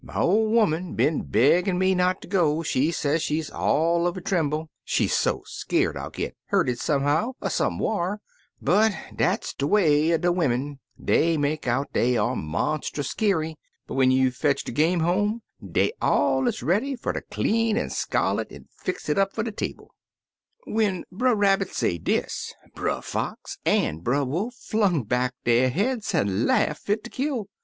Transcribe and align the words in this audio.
My 0.03 0.19
ol' 0.19 0.57
'oman 0.57 0.95
been 0.95 1.21
beggin' 1.25 1.77
me 1.77 1.93
xiot 1.93 2.21
ter 2.23 2.27
go; 2.27 2.63
she 2.63 2.89
say 2.91 3.19
she's 3.19 3.51
all 3.51 4.11
uv 4.11 4.17
a 4.17 4.21
trimble, 4.21 4.71
she 4.83 5.07
so 5.07 5.43
skeered 5.45 5.95
I'll 5.95 6.09
git 6.09 6.35
hurted 6.47 6.79
somehow 6.79 7.33
er 7.39 7.49
somewhar. 7.51 8.19
But 8.59 8.93
dat's 9.15 9.53
de 9.53 9.67
way 9.67 10.09
wid 10.09 10.21
de 10.21 10.29
wim* 10.31 10.39
lo 10.41 10.57
Brother 10.57 10.71
Rabbit's 10.71 10.79
Bear 10.97 11.17
Hunt 11.21 11.29
min; 11.35 11.37
dey 11.37 11.37
make 11.37 11.67
out 11.67 11.93
dey 11.93 12.17
are 12.17 12.35
monstus 12.35 13.09
skeery, 13.09 13.57
but 13.85 13.93
when 13.93 14.09
you 14.09 14.31
fetch 14.31 14.63
de 14.63 14.71
game 14.71 15.01
home, 15.01 15.43
dey 15.63 15.91
allers 16.01 16.63
ready 16.63 16.95
fer 16.95 17.13
ter 17.13 17.21
clean 17.29 17.77
an' 17.77 17.91
scar 17.91 18.41
it, 18.41 18.51
an' 18.51 18.65
fix 18.75 19.07
it 19.07 19.19
up 19.19 19.33
fer 19.35 19.43
de 19.43 19.51
table/ 19.51 19.93
"When 20.65 21.05
Brer 21.11 21.35
Rabbit 21.35 21.69
say 21.69 21.99
dis, 21.99 22.55
Brer 22.73 23.03
Fox 23.03 23.59
an' 23.67 23.99
Brer 23.99 24.25
Wolf 24.25 24.55
flung 24.55 25.03
back 25.03 25.35
der 25.45 25.69
heads 25.69 26.15
an' 26.15 26.47
laugh 26.47 26.79
fit 26.79 27.03
ter 27.03 27.11
kill. 27.11 27.49